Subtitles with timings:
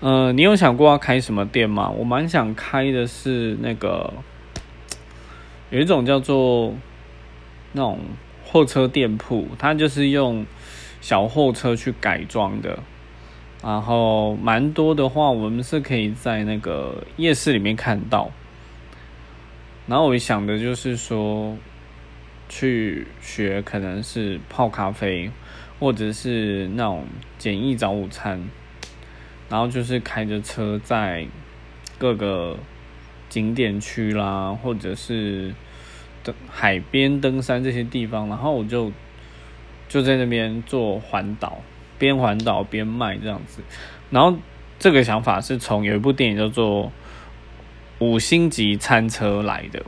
[0.00, 1.88] 呃，你有想过要开什么店吗？
[1.90, 4.12] 我蛮想开的是那个，
[5.70, 6.74] 有一种叫做
[7.72, 7.98] 那种
[8.44, 10.44] 货车店铺，它就是用
[11.00, 12.78] 小货车去改装的。
[13.62, 18.30] 然后蛮多的话，我们是可以在那个夜市里面看到。
[19.86, 21.56] 然后我想的就是说，
[22.46, 25.30] 去学可能是泡咖啡，
[25.80, 27.06] 或者是那种
[27.38, 28.42] 简易早午餐。
[29.54, 31.24] 然后就是开着车在
[31.96, 32.58] 各个
[33.28, 35.54] 景点区啦，或者是
[36.24, 38.90] 登海边登山这些地方，然后我就
[39.88, 41.60] 就在那边做环岛，
[42.00, 43.62] 边环岛边卖这样子。
[44.10, 44.36] 然后
[44.80, 46.86] 这个想法是从有一部电影叫做
[48.00, 49.80] 《五星级餐车》来的。